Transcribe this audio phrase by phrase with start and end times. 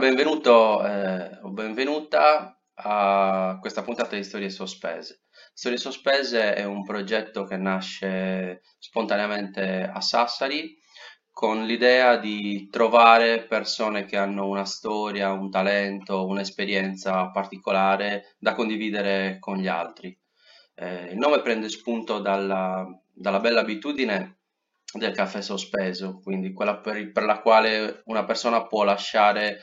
[0.00, 5.24] benvenuto eh, o benvenuta a questa puntata di Storie Sospese.
[5.52, 10.74] Storie Sospese è un progetto che nasce spontaneamente a Sassari
[11.30, 19.36] con l'idea di trovare persone che hanno una storia, un talento, un'esperienza particolare da condividere
[19.38, 20.18] con gli altri.
[20.76, 24.38] Eh, il nome prende spunto dalla, dalla bella abitudine
[24.92, 29.60] del caffè sospeso, quindi quella per, per, la quale una persona può lasciare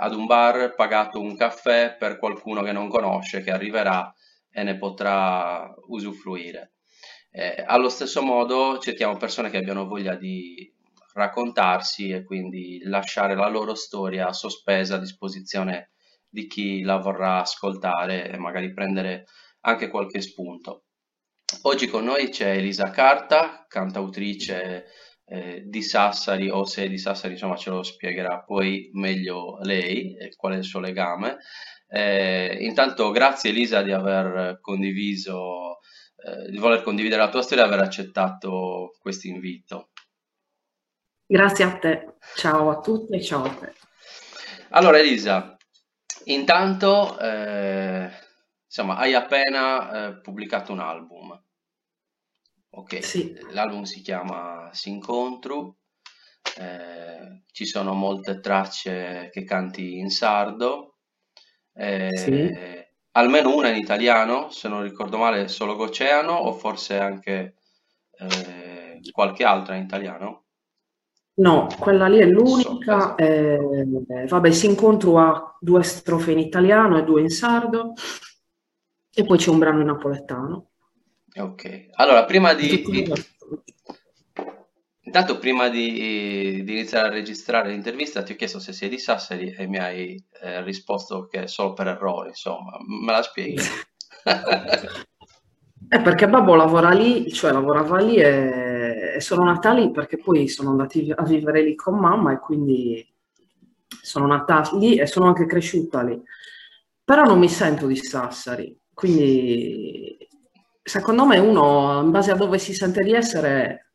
[0.00, 4.12] ad un bar pagato un caffè per qualcuno che non conosce, che arriverà
[4.50, 6.74] e ne potrà usufruire.
[7.30, 10.72] Eh, allo stesso modo cerchiamo persone che abbiano voglia di
[11.14, 15.90] raccontarsi e quindi lasciare la loro storia sospesa a disposizione
[16.28, 19.26] di chi la vorrà ascoltare e magari prendere
[19.62, 20.84] anche qualche spunto.
[21.62, 24.86] Oggi con noi c'è Elisa Carta, cantautrice
[25.28, 30.34] eh, di Sassari, o se di Sassari insomma ce lo spiegherà poi meglio lei, e
[30.36, 31.38] qual è il suo legame.
[31.90, 35.78] Eh, intanto grazie Elisa di aver condiviso,
[36.16, 39.90] eh, di voler condividere la tua storia e aver accettato questo invito.
[41.26, 43.72] Grazie a te, ciao a tutti e ciao a te.
[44.70, 45.56] Allora Elisa,
[46.24, 48.10] intanto eh,
[48.64, 51.42] insomma hai appena eh, pubblicato un album.
[52.78, 55.76] Ok, Sì, l'album si chiama S'incontru,
[56.58, 60.98] eh, ci sono molte tracce che canti in sardo,
[62.14, 62.32] sì.
[62.52, 67.56] eh, almeno una in italiano, se non ricordo male, solo Goceano o forse anche
[68.18, 70.44] eh, qualche altra in italiano?
[71.40, 72.82] No, quella lì è So, l'unica.
[72.82, 73.16] esatto.
[73.16, 77.92] eh, vabbè, si incontro a due strofe in italiano e due in sardo,
[79.14, 80.70] e poi c'è un brano in napoletano.
[81.38, 82.82] Ok, allora prima di,
[85.02, 89.54] intanto prima di, di iniziare a registrare l'intervista ti ho chiesto se sei di Sassari
[89.56, 93.62] e mi hai eh, risposto che è solo per errore, insomma, me la spieghi?
[95.90, 100.46] Eh, perché Babbo lavora lì, cioè lavorava lì e, e sono nata lì perché poi
[100.46, 103.10] sono andati a vivere lì con mamma e quindi
[104.02, 106.20] sono nata lì e sono anche cresciuta lì.
[107.02, 110.27] Però non mi sento di Sassari, quindi
[110.88, 113.92] secondo me uno in base a dove si sente di essere,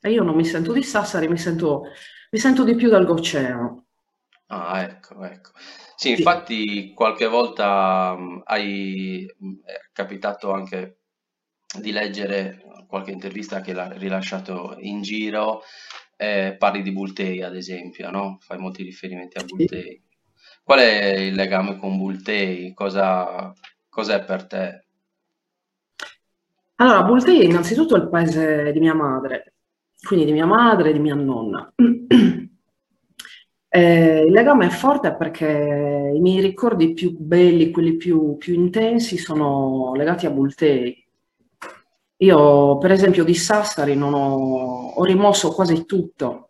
[0.00, 1.82] e io non mi sento di Sassari, mi sento,
[2.30, 3.86] mi sento di più dall'oceano.
[4.50, 5.50] Ah, ecco, ecco.
[5.96, 6.16] Sì, Sì.
[6.18, 11.00] infatti qualche volta mh, hai, mh, è capitato anche
[11.80, 15.62] di leggere qualche intervista che l'ha rilasciato in giro,
[16.16, 18.38] eh, parli di Bultei ad esempio, no?
[18.40, 19.44] Fai molti riferimenti a Sì.
[19.44, 20.02] Bultei.
[20.62, 22.72] Qual è il legame con Bultei?
[22.74, 23.52] Cosa,
[23.88, 24.86] cos'è per te?
[26.80, 29.54] Allora, Bultei è innanzitutto il paese di mia madre,
[30.00, 31.72] quindi di mia madre e di mia nonna.
[33.70, 39.18] Eh, il legame è forte perché i miei ricordi più belli, quelli più, più intensi,
[39.18, 41.06] sono legati a Bultei.
[42.20, 46.48] Io, per esempio, di Sassari non ho, ho rimosso quasi tutto.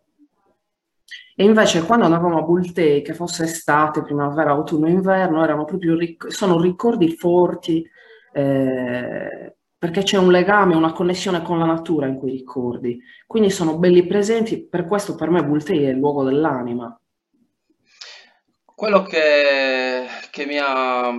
[1.35, 6.31] E invece quando andavamo a Bultei, che fosse estate, primavera, autunno, inverno, erano proprio ric-
[6.31, 7.85] sono ricordi forti,
[8.31, 12.99] eh, perché c'è un legame, una connessione con la natura in quei ricordi.
[13.25, 16.99] Quindi sono belli presenti, per questo per me Bultei è il luogo dell'anima.
[18.75, 21.09] Quello che, che mi ha,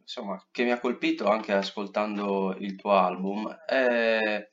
[0.00, 4.48] insomma, che mi ha colpito anche ascoltando il tuo album è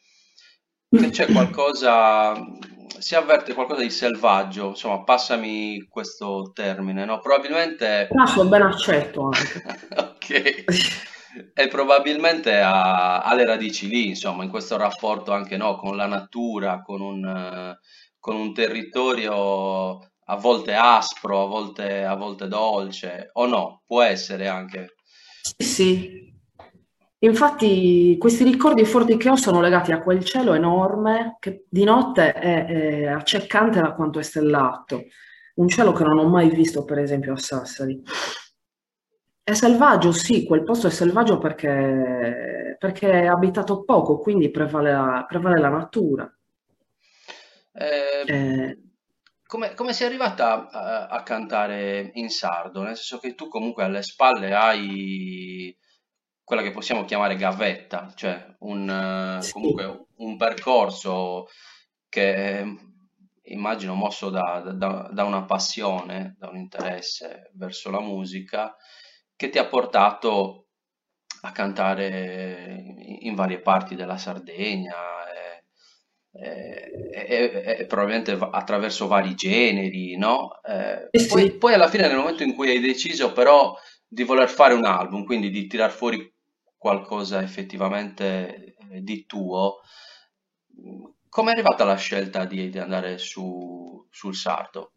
[0.89, 2.34] che c'è qualcosa,
[2.99, 7.19] si avverte qualcosa di selvaggio, insomma, passami questo termine, no?
[7.19, 9.63] Probabilmente, Naso ben accetto anche.
[9.97, 10.63] ok,
[11.54, 16.08] e probabilmente ha, ha le radici lì, insomma, in questo rapporto anche, no, con la
[16.08, 17.76] natura, con un,
[18.20, 20.00] con un territorio
[20.30, 24.96] a volte aspro, a volte, a volte dolce, o no, può essere anche.
[25.41, 26.26] Sì, sì.
[27.20, 32.32] Infatti questi ricordi forti che ho sono legati a quel cielo enorme che di notte
[32.32, 35.06] è, è accecante da quanto è stellato.
[35.56, 38.00] Un cielo che non ho mai visto, per esempio, a Sassari.
[39.47, 45.26] È selvaggio, sì, quel posto è selvaggio perché, perché è abitato poco, quindi prevale la,
[45.26, 46.32] prevale la natura.
[47.73, 48.78] Eh, Eh,
[49.46, 52.82] come, come sei arrivata a, a cantare in sardo?
[52.84, 55.76] Nel senso che tu comunque alle spalle hai
[56.44, 59.52] quella che possiamo chiamare gavetta, cioè un, sì.
[59.53, 61.47] comunque un percorso
[62.09, 62.76] che eh,
[63.44, 68.76] immagino mosso da, da- da una passione, da un interesse verso la musica,
[69.37, 70.67] che ti ha portato
[71.43, 72.84] a cantare
[73.22, 74.95] in varie parti della Sardegna.
[75.34, 75.63] e-
[76.39, 80.61] eh, e, e probabilmente attraverso vari generi, no?
[80.61, 83.75] Eh, Eh poi, sì, poi alla fine, nel momento in cui hai deciso però
[84.07, 86.31] di voler fare un album, quindi di tirar fuori
[86.78, 89.79] qualcosa effettivamente eh, di tuo,
[91.29, 94.93] come è arrivata la scelta di, di andare su, sul sardo?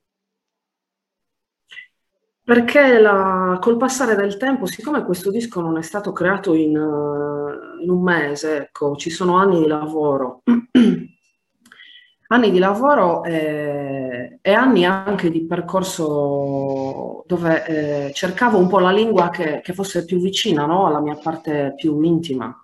[2.51, 7.85] Perché la- col passare del tempo, siccome questo disco non è stato creato in, eh,
[7.85, 10.43] in un mese, ecco, ci sono anni di lavoro,
[12.27, 18.91] anni di lavoro e, e anni anche di percorso dove eh, cercavo un po' la
[18.91, 22.60] lingua che, che fosse più vicina, no, alla mia parte più intima.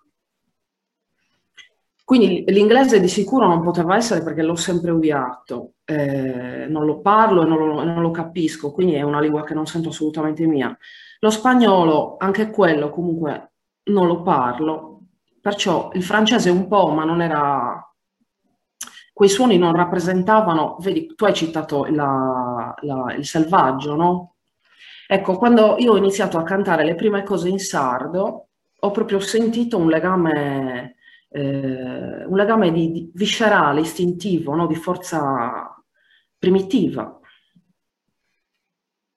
[2.06, 7.42] Quindi l'inglese di sicuro non poteva essere perché l'ho sempre odiato, eh, non lo parlo
[7.42, 10.76] e non lo, non lo capisco, quindi è una lingua che non sento assolutamente mia.
[11.18, 13.50] Lo spagnolo, anche quello comunque
[13.86, 15.00] non lo parlo,
[15.40, 17.80] perciò il francese un po', ma non era...
[19.12, 24.34] Quei suoni non rappresentavano, vedi, tu hai citato la- la- il selvaggio, no?
[25.08, 28.48] Ecco, quando io ho iniziato a cantare le prime cose in sardo,
[28.78, 30.95] ho proprio sentito un legame,
[31.28, 34.66] eh, un legame di, di- viscerale, istintivo, no?
[34.66, 35.74] Di forza
[36.38, 37.18] primitiva,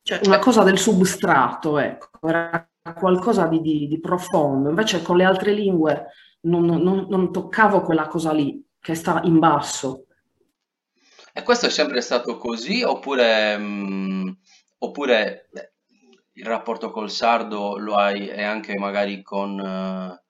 [0.01, 4.69] cioè una Eh, cosa del substrato, ecco, era qualcosa di, di- di profondo.
[4.69, 6.07] Invece con le altre lingue
[6.41, 10.05] non, non- non toccavo quella cosa lì, che sta in basso.
[11.33, 14.37] E questo è sempre stato così, oppure, mh,
[14.79, 15.73] oppure beh,
[16.33, 20.23] il rapporto col sardo lo hai e anche magari con, eh,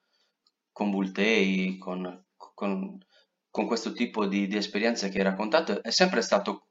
[0.80, 2.98] con Vultei, con, con-
[3.52, 6.68] con questo tipo di, di esperienze che hai raccontato, è sempre stato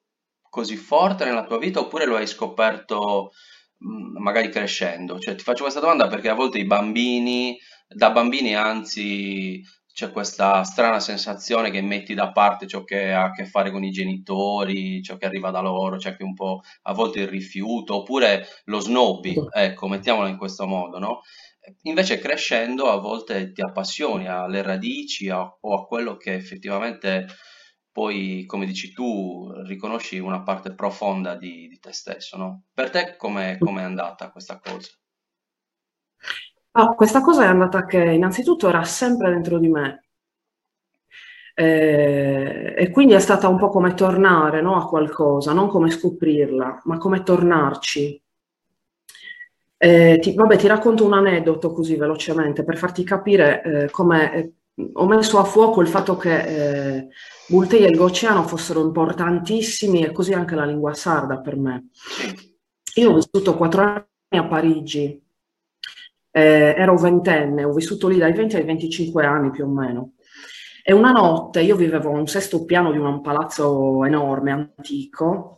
[0.48, 3.32] così forte nella tua vita, oppure lo hai scoperto
[3.78, 5.18] mh, magari crescendo?
[5.18, 9.62] Cioè, ti faccio questa domanda perché a volte i bambini, da bambini anzi
[9.92, 13.82] c'è questa strana sensazione che metti da parte ciò che ha a che fare con
[13.82, 17.96] i genitori, ciò che arriva da loro, c'è anche un po' a volte il rifiuto,
[17.96, 21.20] oppure lo snobby, ecco, mettiamolo in questo modo, no?
[21.82, 27.26] Invece crescendo a volte ti appassioni alle radici a- o a quello che effettivamente
[27.90, 32.64] poi, come dici tu, riconosci una parte profonda di, di te stesso, no?
[32.72, 34.90] Per te come è andata questa cosa?
[36.72, 40.04] Ah, questa cosa è andata che innanzitutto era sempre dentro di me
[41.54, 46.82] eh, e quindi è stata un po' come tornare, no, a qualcosa, non come scoprirla,
[46.84, 48.22] ma come tornarci.
[49.80, 54.52] Eh, ti, vabbè, ti racconto un aneddoto così velocemente per farti capire eh, come eh,
[54.94, 57.08] ho messo a fuoco il fatto che eh,
[57.46, 61.88] Bultei e il Goceano fossero importantissimi e così anche la lingua sarda per me.
[62.96, 65.22] Io ho vissuto quattro anni a Parigi,
[66.30, 70.12] eh, ero ventenne, ho vissuto lì dai 20 ai 25 anni più o meno.
[70.82, 75.57] E una notte io vivevo a un sesto piano di un palazzo enorme, antico.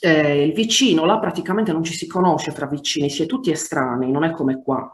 [0.00, 4.10] Eh, il vicino, là praticamente non ci si conosce tra vicini, si è tutti estranei,
[4.10, 4.92] non è come qua.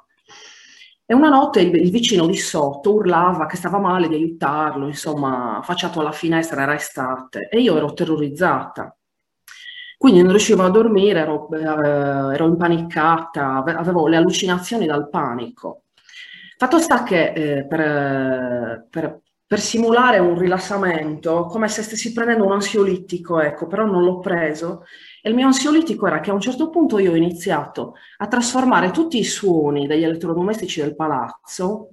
[1.07, 6.01] E una notte il, vicino di sotto urlava che stava male di aiutarlo, insomma, affacciato
[6.01, 8.97] alla finestra, era estate, e io ero terrorizzata.
[9.97, 15.85] Quindi non riuscivo a dormire, ero, eh, ero impaniccata, ave- avevo le allucinazioni dal panico.
[16.57, 22.53] Fatto sta che eh, per, per- per simulare un rilassamento, come se stessi prendendo un
[22.53, 24.85] ansiolitico, ecco, però non l'ho preso.
[25.23, 28.91] E il mio ansiolitico era che a un certo punto io ho iniziato a trasformare
[28.91, 31.91] tutti i suoni degli elettrodomestici del palazzo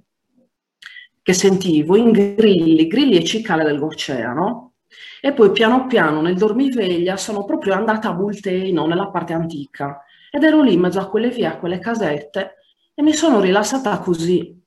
[1.22, 4.72] che sentivo in grilli, grilli e cicale dell'oceano.
[5.20, 10.42] E poi piano piano nel dormiveglia sono proprio andata a Bulteino, nella parte antica, ed
[10.42, 12.56] ero lì in mezzo a quelle vie, a quelle casette,
[12.94, 14.60] e mi sono rilassata così.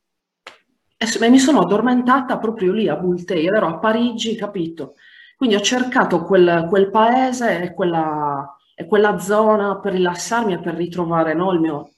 [0.98, 4.96] E s- e mi sono addormentata proprio lì a Bulteio, ero a Parigi, capito?
[5.36, 10.76] Quindi ho cercato quel, quel paese e quella, e quella zona per rilassarmi e per
[10.76, 11.92] ritrovare, no, il mio,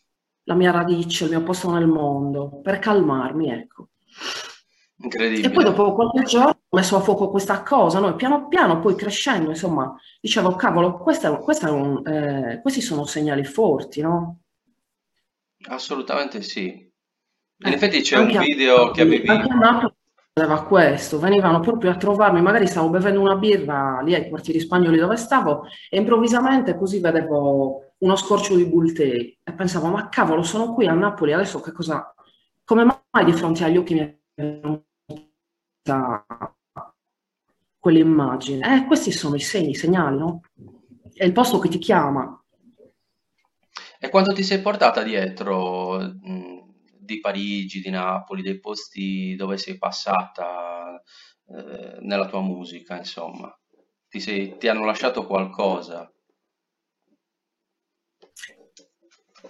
[0.44, 3.90] la mia radice, il mio posto nel mondo, per calmarmi, ecco.
[5.40, 5.64] E poi incredibile.
[5.64, 8.10] dopo qualche giorno ho messo a fuoco questa cosa, no?
[8.10, 13.44] E piano piano, poi crescendo, insomma, dicevo, cavolo, questa questa un- eh, questi sono segnali
[13.44, 14.40] forti, no?
[15.70, 16.87] Assolutamente sì.
[17.60, 19.28] In Eh, effetti c'è un anche a video che Napoli, avevi...
[19.28, 19.94] anche a Napoli
[20.34, 24.98] succedeva questo, venivano proprio a trovarmi, magari stavo bevendo una birra lì ai quartieri spagnoli
[25.00, 30.74] dove stavo e improvvisamente così vedevo uno scorcio di Bultei e pensavo, ma cavolo, sono
[30.74, 32.14] qui a Napoli, adesso che cosa,
[32.64, 34.86] come mai di fronte agli occhi mi è venuta
[37.80, 38.76] quell'immagine?
[38.76, 40.42] Eh, questi sono i segni, i segnali, no?
[41.14, 42.40] È il posto che ti chiama.
[44.00, 46.67] E quando ti sei portata dietro mh,
[47.08, 51.02] di Parigi, di Napoli, dei posti dove sei passata,
[51.50, 53.52] eh, nella tua musica, insomma?
[54.10, 56.12] Ti, sei, ti hanno lasciato qualcosa?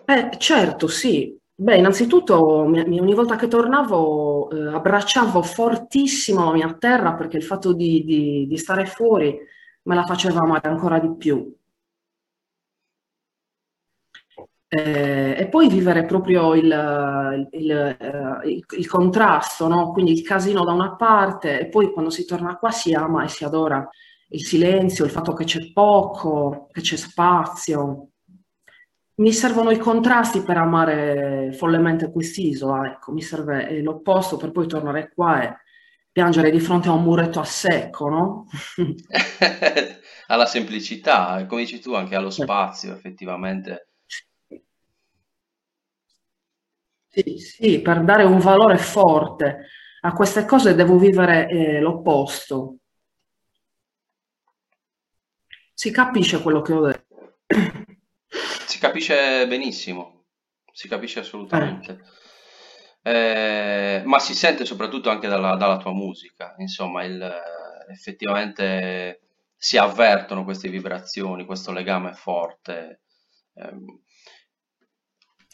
[0.06, 1.36] Eh, certo, sì.
[1.60, 7.74] Beh, innanzitutto ogni volta che tornavo eh, abbracciavo fortissimo la mia terra perché il fatto
[7.74, 9.36] di, di- di stare fuori
[9.84, 11.52] me la faceva amare ancora di più.
[14.70, 16.66] Eh, e poi vivere proprio il,
[17.52, 19.92] il- eh, il- il contrasto, no?
[19.94, 23.30] Quindi il casino da una parte e poi quando si torna qua si ama e
[23.30, 23.88] si adora
[24.30, 28.10] il silenzio, il fatto che c'è poco, che c'è spazio.
[29.16, 34.68] Mi servono i contrasti per amare follemente quest'isola, ecco, mi serve eh, l'opposto per poi
[34.68, 35.56] tornare qua e
[36.12, 38.46] piangere di fronte a un muretto a secco, no?
[40.28, 43.88] Alla semplicità, come dici tu, anche allo spazio, effettivamente.
[47.18, 49.70] Sì, sì, per dare un valore forte
[50.02, 52.78] a queste cose devo vivere eh, l'opposto.
[55.74, 57.40] Si capisce quello che ho detto?
[58.68, 60.26] Si capisce benissimo,
[60.72, 62.02] si capisce Eh, assolutamente.
[63.02, 67.42] Eh, ma si sente soprattutto anche dalla, dalla tua musica, insomma, il-
[67.90, 69.22] effettivamente
[69.56, 73.02] si avvertono queste vibrazioni, questo legame forte.
[73.56, 74.02] Ehm,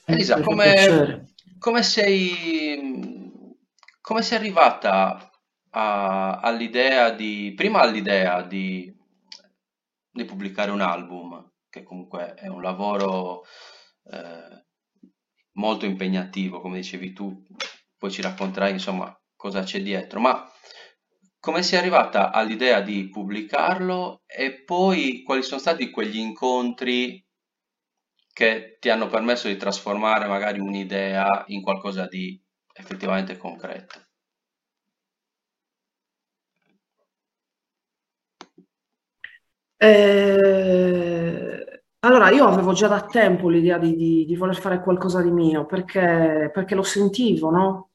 [0.07, 1.27] eh, Elisa, fa come.
[1.63, 3.31] Come sei,
[4.01, 5.31] come sei arrivata
[5.71, 8.93] a- all'idea di, prima all'idea di,
[10.11, 13.43] di pubblicare un album, che comunque è un lavoro
[14.11, 14.65] eh,
[15.53, 17.45] molto impegnativo, come dicevi tu,
[17.97, 20.49] poi ci racconterai insomma cosa c'è dietro, ma
[21.39, 27.23] come sei arrivata all'idea di pubblicarlo e poi quali sono stati quegli incontri
[28.33, 32.41] che ti hanno permesso di trasformare magari un'idea in qualcosa di
[32.73, 33.99] effettivamente concreto?
[39.77, 45.31] Eh, allora, io avevo già da tempo l'idea di, di- di voler fare qualcosa di
[45.31, 47.89] mio, perché, perché lo sentivo, no?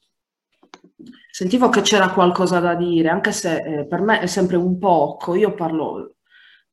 [1.30, 5.34] Sentivo che c'era qualcosa da dire, anche se eh, per me è sempre un poco.
[5.34, 6.14] Io parlo,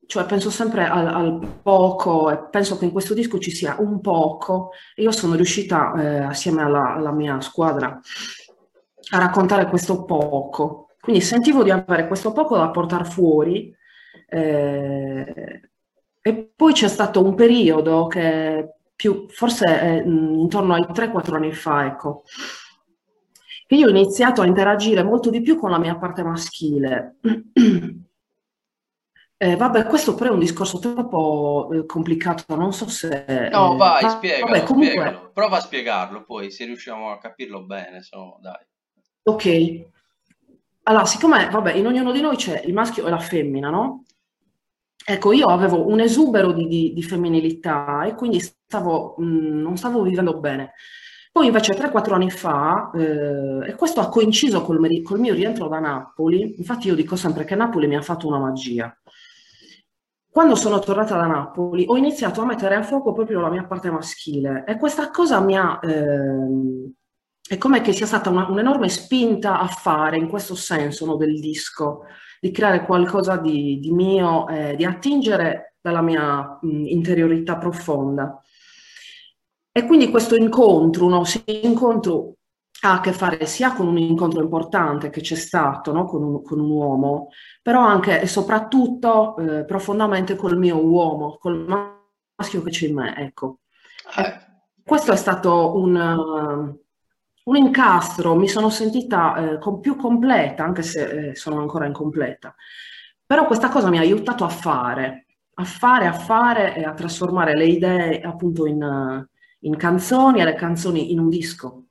[0.06, 4.00] cioè penso sempre al, al poco e penso che in questo disco ci sia un
[4.00, 4.70] poco.
[4.96, 8.00] Io sono riuscita, eh, assieme alla, alla mia squadra,
[9.10, 10.88] a raccontare questo poco.
[11.00, 13.74] Quindi sentivo di avere questo poco da portare fuori
[14.28, 15.60] eh,
[16.20, 21.86] e poi c'è stato un periodo che più, forse mh, intorno ai 3-4 anni fa,
[21.86, 22.24] ecco,
[23.66, 27.16] che io ho iniziato a interagire molto di più con la mia parte maschile.
[29.38, 33.08] Eh, vabbè, questo però è un discorso troppo eh, complicato, non so se...
[33.50, 35.30] No, eh, vai, vabbè, spiegalo, comunque, spiegalo.
[35.32, 38.64] Prova a spiegarlo, poi se riusciamo a capirlo bene, se no, dai.
[39.24, 39.44] ok.
[40.84, 44.04] Allora, siccome, vabbè, in ognuno di noi c'è il maschio e la femmina, no?
[45.08, 50.02] Ecco, io avevo un esubero di, di- di femminilità e quindi stavo, mh, non stavo
[50.02, 50.72] vivendo bene.
[51.32, 55.78] Poi invece 3-4 anni fa, eh, e questo ha coinciso col, col mio rientro da
[55.80, 58.96] Napoli, infatti io dico sempre che Napoli mi ha fatto una magia.
[60.36, 63.90] Quando sono tornata da Napoli ho iniziato a mettere a fuoco proprio la mia parte
[63.90, 65.80] maschile e questa cosa mi ha...
[65.82, 66.92] ehm,
[67.48, 71.40] è come che sia stata una- un'enorme spinta a fare in questo senso, no, del
[71.40, 72.02] disco
[72.38, 78.38] di creare qualcosa di, di mio, eh, di attingere dalla mia mh, interiorità profonda.
[79.72, 81.22] E quindi questo incontro, no,
[81.62, 82.34] incontro
[82.86, 86.42] ha a che fare sia con un incontro importante che c'è stato, no, con un,
[86.42, 87.28] con un uomo,
[87.62, 91.66] però anche e soprattutto eh, profondamente col mio uomo, col
[92.36, 93.60] maschio che c'è in me, ecco.
[94.16, 94.44] Eh,
[94.84, 95.96] questo è stato un,
[97.44, 102.54] un incastro, mi sono sentita eh, con- più completa, anche se eh, sono ancora incompleta.
[103.24, 107.56] Però questa cosa mi ha aiutato a fare, a fare, a fare e a trasformare
[107.56, 109.26] le idee appunto in,
[109.60, 111.86] in canzoni e le canzoni in un disco.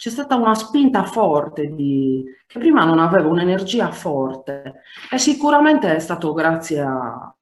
[0.00, 4.80] C'è stata una spinta forte di, che prima non avevo, un'energia forte
[5.10, 7.34] e sicuramente è stato grazie a,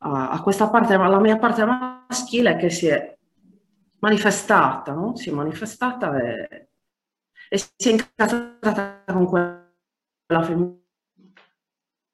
[0.00, 3.16] a- a questa parte, alla mia parte maschile che si è
[4.00, 5.16] manifestata, no?
[5.16, 6.68] Si è manifestata e,
[7.48, 10.82] e si è incastrata con quella femminile,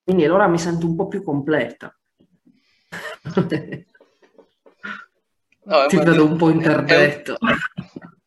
[0.06, 1.94] e allora mi sento un po' più completa.
[5.66, 7.37] no, Ti vedo un po' è un, interdetto.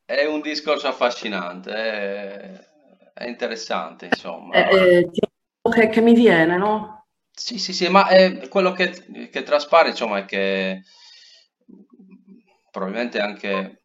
[0.08, 2.68] È un discorso affascinante, è,
[3.14, 4.56] è interessante, insomma.
[4.70, 5.10] Eh,
[5.62, 7.08] eh, che mi viene, no?
[7.30, 10.84] Sì, sì, sì, ma eh, quello che, che traspare, insomma, è che
[12.72, 13.82] probabilmente anche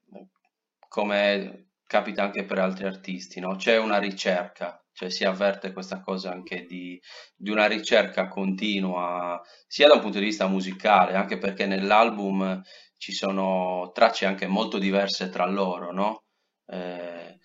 [0.87, 3.57] come capita anche per altri artisti, no?
[3.57, 7.03] C'è una ricerca, cioè si avverte questa cosa anche di,
[7.35, 12.63] di una ricerca continua, sia da un punto di vista musicale, anche perché nell'album
[13.03, 16.23] ci sono tracce anche molto diverse tra loro, no?
[16.69, 17.37] Eh,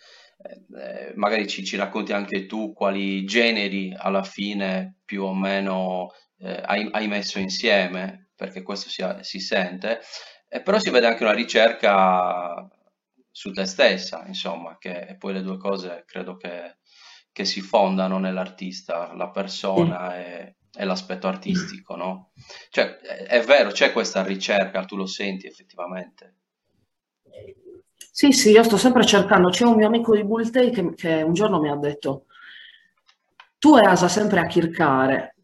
[0.78, 6.62] eh, magari ci, ci, racconti anche tu quali generi alla fine più o meno eh,
[6.64, 10.00] hai, hai, messo insieme, perché questo si, si sente,
[10.48, 12.70] e però si vede anche una ricerca
[13.32, 16.78] su te stessa, insomma, che poi le due cose credo che,
[17.32, 20.18] che si fondano nell'artista, la persona sì.
[20.18, 22.32] e, e, l'aspetto artistico, no?
[22.70, 26.36] Cioè, è, è vero, c'è questa ricerca, tu lo senti effettivamente.
[28.12, 29.50] Sì, sì, io sto sempre cercando.
[29.50, 32.26] C'è un mio amico di Bultei che, che un giorno mi ha detto:
[33.60, 35.36] Tu asa sempre a chircare.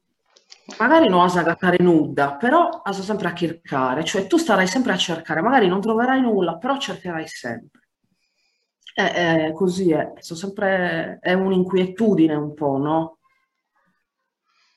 [0.79, 4.03] Magari non asa gattare nuda, però asa sempre a chircare.
[4.03, 5.41] Cioè, tu starai sempre a cercare.
[5.41, 7.81] Magari non troverai nulla, però cercherai sempre.
[8.93, 13.17] È, è così è, sempre, è un'inquietudine un po', no?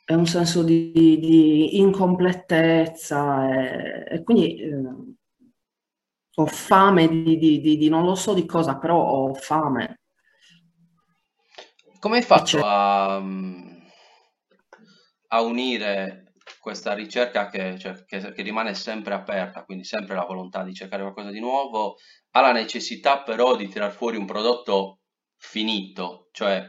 [0.06, 4.80] È un senso di, di incompletezza e, e quindi eh,
[6.36, 10.02] ho fame di, di, di, non lo so di cosa, però ho fame.
[11.98, 13.20] Come hai fatto a, a
[15.40, 20.72] unire questa ricerca che, cioè, che, che, rimane sempre aperta, quindi sempre la volontà di
[20.72, 21.96] cercare qualcosa di nuovo,
[22.30, 25.00] ha la necessità però di tirar fuori un prodotto
[25.36, 26.64] finito, cioè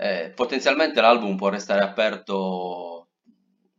[0.00, 3.08] eh, potenzialmente l'album può restare aperto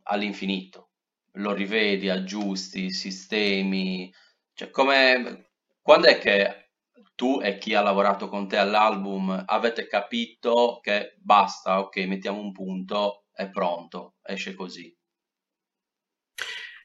[0.04, 0.90] all'infinito,
[1.34, 4.12] lo rivedi, aggiusti, sistemi,
[4.52, 6.72] cioè come, quando è che
[7.14, 12.52] tu e chi ha lavorato con te all'album avete capito che basta, ok, mettiamo un
[12.52, 14.94] punto, è pronto, esce così?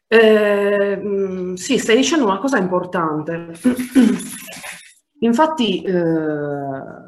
[0.07, 3.51] Eh, mm, sì, stai dicendo una cosa importante.
[5.19, 7.04] Infatti, eh,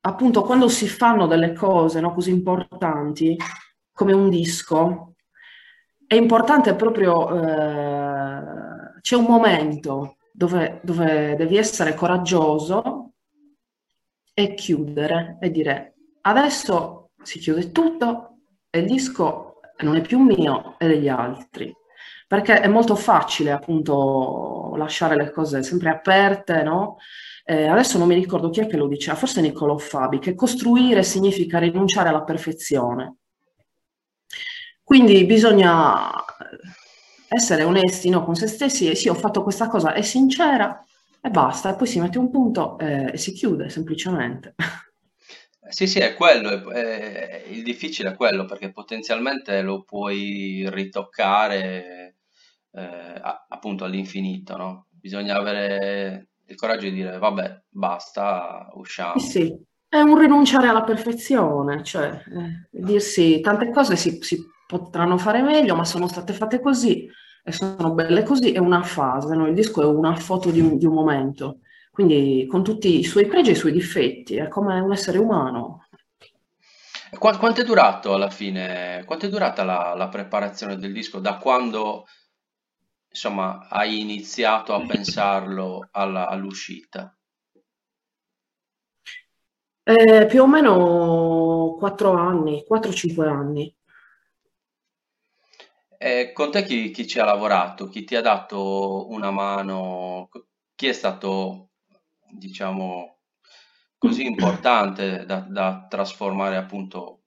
[0.00, 3.36] appunto, quando si fanno delle cose no, così importanti
[3.92, 5.14] come un disco,
[6.06, 8.42] è importante proprio, eh,
[9.00, 13.12] c'è un momento dove, dove devi essere coraggioso
[14.32, 18.38] e chiudere e dire adesso si chiude tutto
[18.70, 21.74] e il disco non è più mio, è degli altri
[22.26, 26.98] perché è molto facile appunto lasciare le cose sempre aperte, no?
[27.44, 31.02] Eh, adesso non mi ricordo chi è che lo diceva, forse Niccolò Fabi, che costruire
[31.02, 33.16] significa rinunciare alla perfezione.
[34.82, 36.10] Quindi bisogna
[37.28, 40.84] essere onesti no, con se stessi e sì, ho fatto questa cosa, è sincera
[41.20, 44.54] e basta, e poi si mette un punto eh, e si chiude semplicemente.
[45.70, 52.16] Sì, sì, è quello, è- è- il difficile è quello perché potenzialmente lo puoi ritoccare
[52.72, 54.86] eh, appunto all'infinito, no?
[54.90, 59.28] Bisogna avere il coraggio di dire vabbè, basta, usciamo.
[59.28, 59.52] Sì,
[59.88, 65.74] è un rinunciare alla perfezione, cioè eh, dirsi tante cose si, si potranno fare meglio,
[65.74, 67.08] ma sono state fatte così
[67.42, 69.46] e sono belle così, è una fase, no?
[69.48, 73.26] Il disco è una foto di un, di un momento, quindi con tutti i suoi
[73.26, 75.86] pregi e i suoi difetti, è come un essere umano.
[77.18, 79.02] Qu- quanto è durato alla fine?
[79.04, 81.18] Quanto è durata la, la preparazione del disco?
[81.18, 82.06] Da quando
[83.10, 87.14] insomma, hai iniziato a pensarlo alla, all'uscita?
[89.82, 93.74] Eh, più o meno 4 anni, 4-5 anni.
[95.98, 97.88] E con te chi, chi ci ha lavorato?
[97.88, 100.30] Chi ti ha dato una mano?
[100.74, 101.69] Chi è stato,
[102.32, 103.18] diciamo,
[103.98, 107.20] così importante da, da trasformare appunto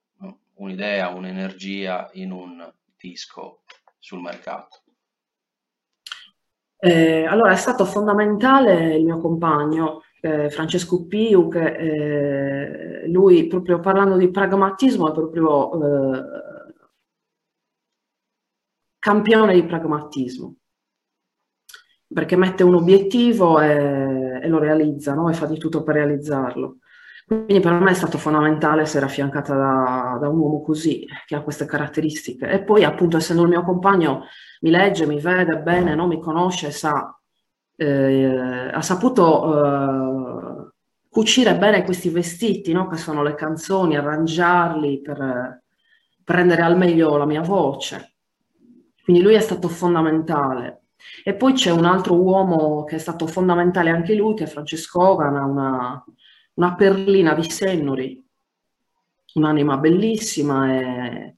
[0.56, 3.64] un'idea, un'energia in un disco
[4.00, 4.82] sul mercato?
[6.78, 13.80] Eh, allora è stato fondamentale il mio compagno, eh, Francesco Piu, che eh, lui proprio
[13.80, 16.74] parlando di pragmatismo è proprio eh,
[19.00, 20.56] campione di pragmatismo,
[22.14, 24.23] perché mette un obiettivo e,
[24.54, 25.30] lo realizza no?
[25.30, 26.78] e fa di tutto per realizzarlo.
[27.26, 31.42] Quindi per me è stato fondamentale essere affiancata da, da, un uomo così, che ha
[31.42, 32.50] queste caratteristiche.
[32.50, 34.26] E poi appunto essendo il mio compagno
[34.62, 36.06] mi legge, mi vede bene, no?
[36.08, 37.18] mi conosce, sa,
[37.76, 40.72] eh, ha saputo eh,
[41.10, 42.88] cucire bene questi vestiti, no?
[42.88, 45.64] che sono le canzoni, arrangiarli per,
[46.24, 48.16] per rendere al meglio la mia voce.
[49.04, 50.83] Quindi lui è stato fondamentale.
[51.24, 55.02] E poi c'è un altro uomo che è stato fondamentale anche lui, che è Francesco
[55.02, 56.04] Ogana, una
[56.56, 58.24] una perlina di Sennori,
[59.34, 61.36] un'anima bellissima e,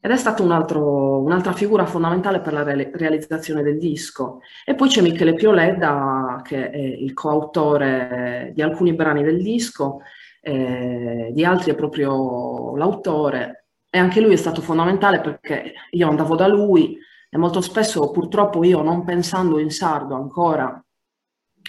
[0.00, 4.40] ed è stata un un'altra figura fondamentale per la re- realizzazione del disco.
[4.64, 9.42] E poi c'è Michele Piolet da, Sarda, che è il coautore di alcuni brani del
[9.42, 10.00] disco,
[10.40, 16.36] eh, di altri è proprio l'autore, e anche lui è stato fondamentale perché io andavo
[16.36, 16.98] da lui
[17.30, 20.82] e molto spesso purtroppo io non pensando in sardo ancora,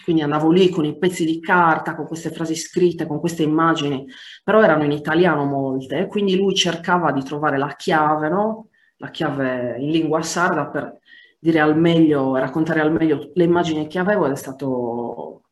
[0.04, 4.06] quindi andavo lì con i pezzi di carta, con queste frasi scritte, con queste immagini,
[4.44, 8.70] però erano in italiano molte, quindi lui cercava di trovare la chiave, no?
[8.98, 11.00] la chiave in lingua sarda per
[11.40, 15.44] dire al meglio, raccontare al meglio le immagini che avevo ed è stato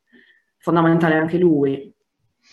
[0.57, 1.93] fondamentale anche lui.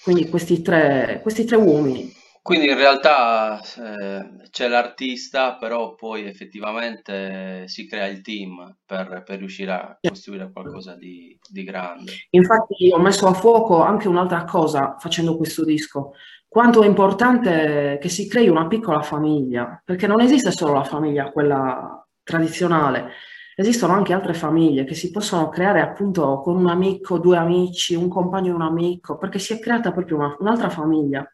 [0.02, 2.12] Quindi questi tre, questi tre uomini
[2.44, 9.38] quindi in realtà eh, c'è l'artista, però poi effettivamente si crea il team per, per
[9.38, 12.12] riuscire a costruire qualcosa di, di grande.
[12.28, 16.12] Infatti ho messo a fuoco anche un'altra cosa facendo questo disco,
[16.46, 21.30] quanto è importante che si crei una piccola famiglia, perché non esiste solo la famiglia,
[21.30, 23.12] quella tradizionale,
[23.56, 28.08] esistono anche altre famiglie che si possono creare appunto con un amico, due amici, un
[28.08, 31.26] compagno e un amico, perché si è creata proprio una, un'altra famiglia.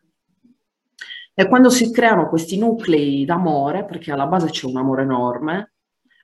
[1.40, 5.72] E quando si creano questi nuclei d'amore, perché alla base c'è un amore enorme,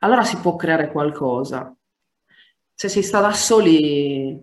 [0.01, 1.75] allora si può creare qualcosa.
[2.75, 4.39] Se si sta da soli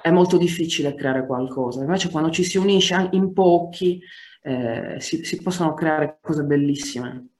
[0.00, 4.00] è molto difficile creare qualcosa, invece quando ci si unisce in pochi
[4.42, 7.30] eh, si, si possono creare cose bellissime.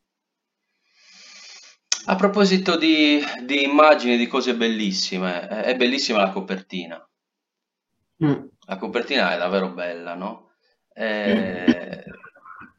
[2.06, 7.08] A proposito di, di, immagini, di cose bellissime, è bellissima la copertina.
[8.24, 8.44] Mm.
[8.66, 10.48] La copertina è davvero bella, no?
[10.92, 12.04] Eh,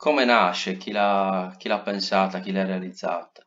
[0.02, 0.78] come nasce?
[0.78, 2.40] Chi l'ha, pensata?
[2.40, 3.46] Chi l'ha realizzata?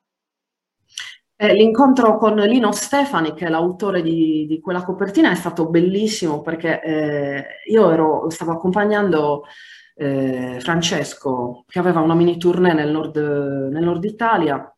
[1.35, 6.43] Eh, l'incontro con Lino Stefani, che è l'autore di, di, quella copertina, è stato bellissimo
[6.43, 9.47] perché eh, io ero, stavo accompagnando
[9.97, 14.73] eh, Francesco, che aveva una mini tournée nel nord, nel nord Italia,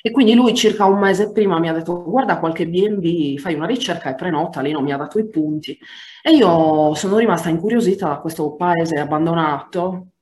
[0.00, 3.66] e quindi lui circa un mese prima mi ha detto guarda qualche B&B, fai una
[3.66, 5.76] ricerca e prenota, Lino mi ha dato i punti.
[6.22, 10.12] E io sono rimasta incuriosita da questo paese abbandonato,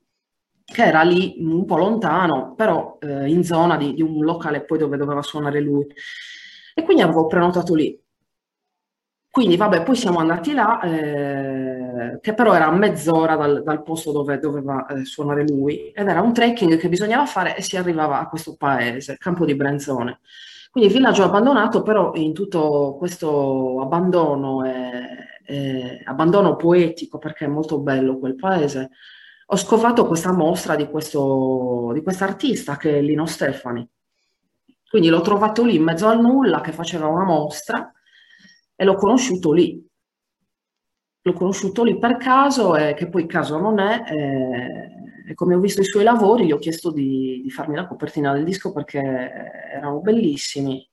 [0.67, 4.79] che era lì un po' lontano, però eh, in zona di, di, un locale poi
[4.79, 5.87] dove doveva suonare lui.
[6.75, 7.99] E quindi avevo prenotato lì.
[9.31, 14.11] Quindi vabbè, poi siamo andati là, eh, che però era a mezz'ora dal, dal posto
[14.11, 18.19] dove doveva eh, suonare lui, ed era un trekking che bisognava fare e si arrivava
[18.19, 20.21] a questo paese, Campo di Brenzone.
[20.71, 28.19] Quindi villaggio abbandonato, però in tutto questo abbandono, e, abbandono poetico, perché è molto bello
[28.19, 28.91] quel paese,
[29.49, 33.89] ho scovato questa mostra di questo di artista che è Lino Stefani.
[34.89, 37.93] Quindi l'ho trovato lì in mezzo al nulla che faceva una mostra
[38.75, 39.85] e l'ho conosciuto lì.
[41.23, 44.05] L'ho conosciuto lì per caso e che poi caso non è.
[44.09, 47.87] E, e come ho visto i suoi lavori gli ho chiesto di, di farmi la
[47.87, 50.89] copertina del disco perché erano bellissimi.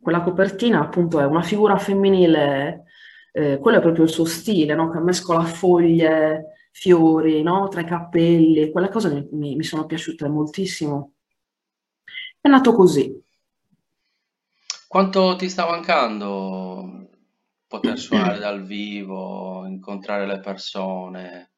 [0.00, 2.84] Quella copertina appunto è una figura femminile,
[3.32, 4.90] eh, quello è proprio il suo stile, no?
[4.90, 7.68] che mescola foglie, fiori, no?
[7.68, 11.12] tra i capelli, quelle cose mi, mi sono piaciute moltissimo.
[12.40, 13.22] È nato così.
[14.88, 17.08] Quanto ti sta mancando
[17.66, 21.52] poter suonare dal vivo, incontrare le persone?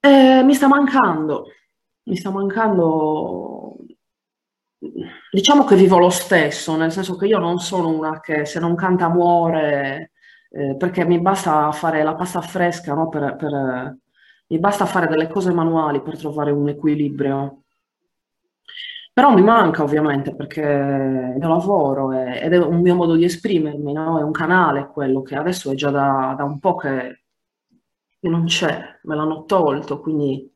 [0.00, 1.46] Eh, mi sta mancando,
[2.04, 3.76] mi sta mancando.
[5.30, 8.74] Diciamo che vivo lo stesso, nel senso che io non sono una che se non
[8.74, 10.12] canta muore,
[10.56, 13.08] eh, perché mi basta fare la pasta fresca, no?
[13.08, 13.96] per, per,
[14.46, 17.64] mi basta fare delle cose manuali per trovare un equilibrio.
[19.12, 20.60] Però mi manca ovviamente perché
[21.40, 24.18] io lavoro e, ed è un mio modo di esprimermi, no?
[24.18, 27.24] è un canale quello che adesso è già da, da un po' che
[28.20, 30.50] non c'è, me l'hanno tolto, quindi...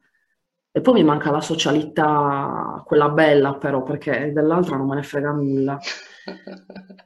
[0.71, 5.33] E poi mi manca la socialità, quella bella però, perché dell'altra non me ne frega
[5.33, 5.79] nulla.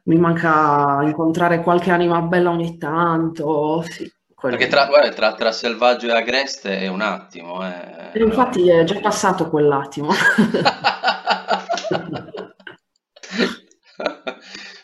[0.05, 4.11] Mi manca incontrare qualche anima bella ogni tanto, sì.
[4.43, 7.65] Perché tra, guarda, tra, tra, selvaggio e agreste è un attimo.
[7.65, 8.11] Eh.
[8.13, 10.11] E infatti è già passato quell'attimo.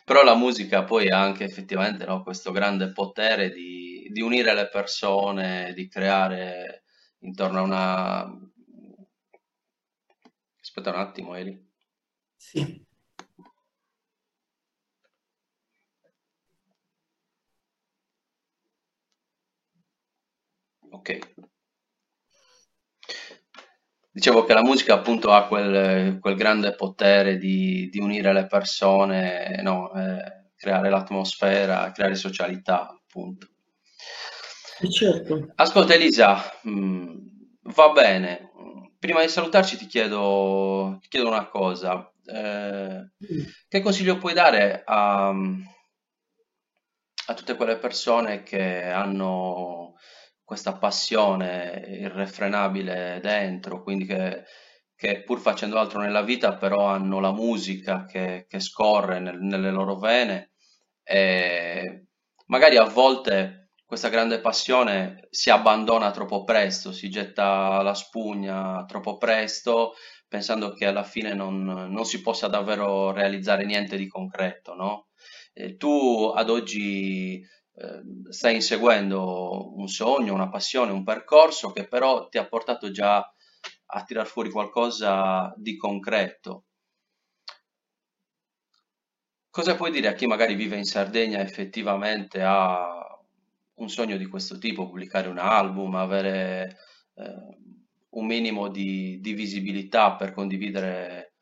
[0.05, 4.69] Però la musica poi ha anche effettivamente no, questo grande potere di, di unire le
[4.69, 6.85] persone, di creare
[7.21, 8.33] intorno a una...
[10.61, 11.69] Aspetta un attimo, Eli.
[12.37, 12.87] Sì.
[20.91, 21.19] Ok.
[24.11, 29.61] Dicevo che la musica appunto ha quel, quel grande potere di, di, unire le persone,
[29.63, 29.93] no?
[29.93, 33.47] eh, creare l'atmosfera, creare socialità, appunto.
[34.91, 35.53] Certo.
[35.55, 37.17] Ascolta Elisa, mh, mm,
[37.75, 38.51] va bene.
[38.99, 42.13] Prima di salutarci ti chiedo, ti chiedo una cosa.
[42.25, 43.13] eh,
[43.69, 45.35] che consiglio puoi dare a, a
[47.35, 49.95] tutte quelle persone che hanno
[50.49, 54.45] questa passione irrefrenabile dentro, quindi che,
[54.97, 59.71] che pur facendo altro nella vita però hanno la musica che, che scorre nel, nelle
[59.71, 60.53] loro vene
[61.03, 62.07] e
[62.47, 69.19] magari a volte questa grande passione si abbandona troppo presto, si getta la spugna troppo
[69.19, 75.09] presto pensando che alla fine non, non si possa davvero realizzare niente di concreto, no?
[75.53, 77.43] Eh, tu ad oggi
[77.81, 83.19] eh, stai inseguendo un sogno, una passione, un percorso che però ti ha portato già
[83.91, 86.65] a tirar fuori qualcosa di concreto.
[89.49, 92.99] Cosa puoi dire a chi magari vive in Sardegna e effettivamente ha
[93.75, 96.77] un sogno di questo tipo, pubblicare un album, avere
[97.15, 97.57] eh,
[98.11, 101.35] un minimo di, di, visibilità per condividere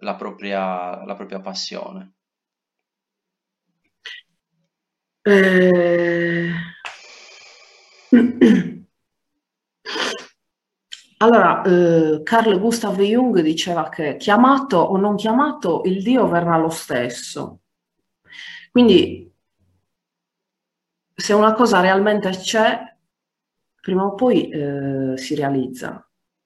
[0.00, 2.19] la propria, la propria passione?
[5.22, 6.50] Eh...
[11.22, 16.70] Allora, eh, Carl Gustav Jung diceva che chiamato o non chiamato, il Dio verrà lo
[16.70, 17.60] stesso.
[18.70, 19.30] Quindi,
[21.14, 22.80] se una cosa realmente c'è,
[23.80, 26.02] prima o poi eh, si realizza.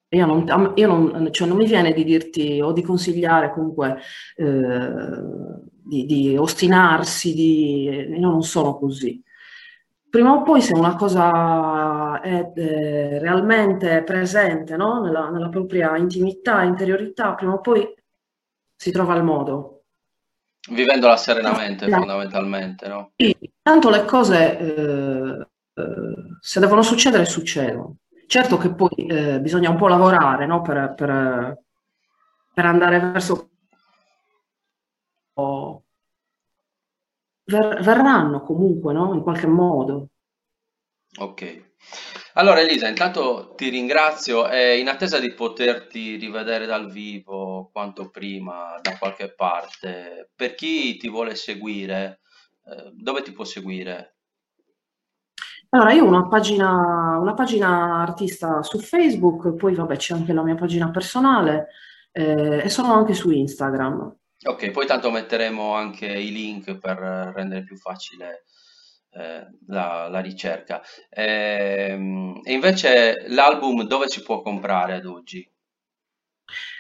[0.09, 3.99] Io, non, io non, cioè non, mi viene di dirti o di consigliare comunque
[4.37, 4.93] eh,
[5.85, 9.23] di, di, ostinarsi, di, io non sono così.
[10.09, 15.01] Prima o poi se una cosa è eh, realmente presente no?
[15.01, 17.93] nella, nella, propria intimità, interiorità, prima o poi
[18.77, 19.83] si trova il modo.
[20.71, 21.99] Vivendola serenamente, no.
[21.99, 23.11] fondamentalmente, no?
[23.17, 25.83] Sì, tanto le cose, eh, eh,
[26.41, 27.97] se devono succedere, succedono.
[28.27, 30.63] Certo che poi eh, bisogna un po' lavorare no?
[30.63, 31.59] per, per,
[32.55, 33.51] per andare verso
[37.45, 39.15] ver- verranno comunque, no?
[39.15, 40.09] In qualche modo.
[41.19, 41.73] Ok.
[42.35, 48.79] Allora Elisa, intanto ti ringrazio e in attesa di poterti rivedere dal vivo quanto prima
[48.83, 52.21] da qualche parte, per chi ti vuole seguire,
[52.67, 54.17] eh, dove ti può seguire?
[55.71, 60.43] Allora, io ho una pagina, una pagina artista su Facebook, poi vabbè c'è anche la
[60.43, 61.69] mia pagina personale
[62.13, 64.17] eh, e sono anche su Instagram.
[64.47, 66.99] Ok, poi tanto metteremo anche i link per
[67.35, 68.45] rendere più facile
[69.13, 70.83] eh, la, la ricerca.
[71.09, 75.51] Ehm, e invece l'album dove si può comprare ad oggi?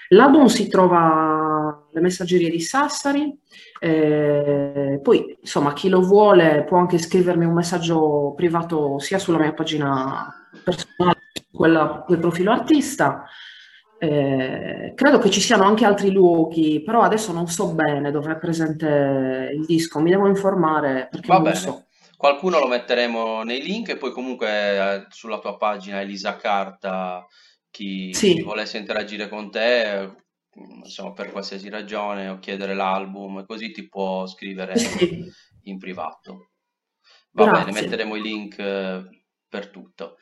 [0.09, 3.35] L'album si trova alle messaggerie di Sassari,
[3.81, 9.55] eh, poi insomma chi lo vuole può anche scrivermi un messaggio privato sia sulla mia
[9.55, 10.31] pagina
[10.63, 13.25] personale, quella del profilo artista,
[13.99, 18.39] eh, credo che ci siano anche altri luoghi, però adesso non so bene dove è
[18.39, 21.57] presente il disco, mi devo informare perché Va non bene.
[21.57, 21.87] so.
[22.17, 27.27] Qualcuno lo metteremo nei link e poi comunque eh, sulla tua pagina Elisa Carta,
[27.71, 28.35] chi, sì.
[28.35, 30.11] chi volesse interagire con te,
[30.83, 35.31] insomma, per qualsiasi ragione o chiedere l'album, così ti può scrivere sì.
[35.65, 36.51] in privato.
[37.33, 37.65] Va Grazie.
[37.65, 39.03] bene, metteremo i link eh,
[39.49, 40.17] per tutto.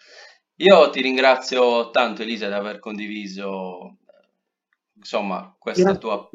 [0.63, 3.97] Io ti ringrazio tanto Elisa di aver condiviso
[4.95, 6.31] insomma questa tua,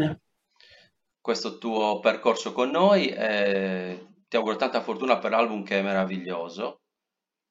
[1.21, 6.81] questo tuo percorso con noi e ti auguro tanta fortuna per l'album che è meraviglioso.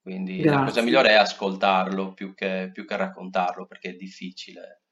[0.03, 0.59] Quindi Grazie.
[0.59, 4.83] la cosa migliore è ascoltarlo più che, più che raccontarlo perché è difficile,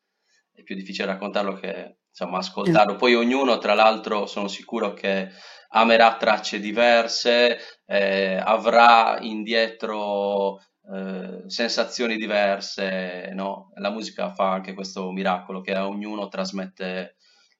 [0.52, 2.96] è più difficile raccontarlo che insomma ascoltarlo.
[2.96, 5.28] Poi ognuno, tra l'altro, sono sicuro che
[5.68, 10.60] amerà tracce diverse, eh, avrà indietro
[10.92, 13.72] eh, sensazioni diverse, no?
[13.76, 17.16] La musica fa anche questo miracolo che a ognuno trasmette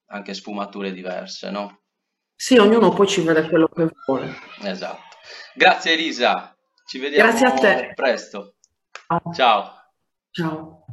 [0.07, 1.81] anche sfumature diverse, no?
[2.37, 4.35] Sì, ognuno poi ci vede quello che vuole.
[4.63, 5.17] Esatto.
[5.55, 6.57] Grazie Elisa,
[6.87, 7.93] ci vediamo Grazie a te.
[7.95, 8.57] presto.
[9.35, 9.73] Ciao.
[10.31, 10.84] Ciao.